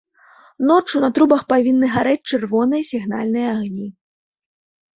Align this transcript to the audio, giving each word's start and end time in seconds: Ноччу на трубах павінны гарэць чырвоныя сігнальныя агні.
Ноччу 0.69 1.01
на 1.03 1.09
трубах 1.17 1.43
павінны 1.53 1.87
гарэць 1.97 2.23
чырвоныя 2.31 2.83
сігнальныя 2.91 3.47
агні. 3.57 3.87